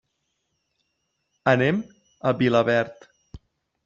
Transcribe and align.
Anem 1.51 1.81
a 2.31 2.31
Vilaverd. 2.39 3.07